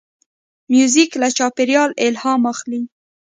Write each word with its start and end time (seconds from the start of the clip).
موزیک 0.73 1.11
له 1.21 1.27
چاپېریال 1.37 1.91
الهام 2.05 2.41
اخلي. 2.53 2.81